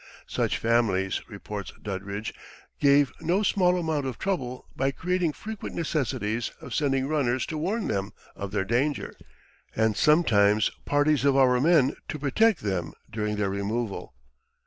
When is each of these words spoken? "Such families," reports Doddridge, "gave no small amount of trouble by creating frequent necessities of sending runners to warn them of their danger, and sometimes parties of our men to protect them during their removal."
"Such 0.25 0.57
families," 0.57 1.21
reports 1.29 1.73
Doddridge, 1.79 2.33
"gave 2.79 3.13
no 3.21 3.43
small 3.43 3.77
amount 3.77 4.07
of 4.07 4.17
trouble 4.17 4.65
by 4.75 4.89
creating 4.89 5.31
frequent 5.33 5.75
necessities 5.75 6.49
of 6.59 6.73
sending 6.73 7.07
runners 7.07 7.45
to 7.45 7.57
warn 7.59 7.87
them 7.87 8.11
of 8.35 8.49
their 8.51 8.65
danger, 8.65 9.13
and 9.75 9.95
sometimes 9.95 10.71
parties 10.85 11.23
of 11.23 11.35
our 11.37 11.61
men 11.61 11.95
to 12.07 12.17
protect 12.17 12.61
them 12.61 12.93
during 13.11 13.35
their 13.35 13.51
removal." 13.51 14.15